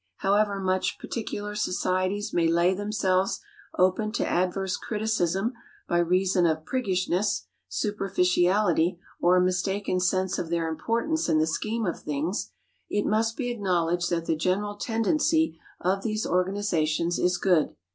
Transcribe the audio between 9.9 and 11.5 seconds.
sense of their importance in the